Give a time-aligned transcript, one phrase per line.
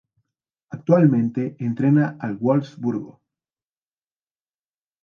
[0.71, 3.21] Actualmente entrena al Wolfsburgo.